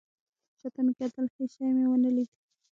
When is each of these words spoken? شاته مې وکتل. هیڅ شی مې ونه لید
شاته 0.59 0.79
مې 0.85 0.91
وکتل. 0.93 1.25
هیڅ 1.35 1.51
شی 1.55 1.69
مې 1.77 1.85
ونه 1.89 2.09
لید 2.15 2.29